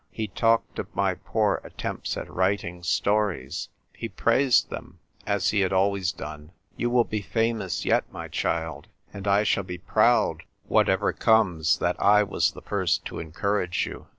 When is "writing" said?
2.27-2.81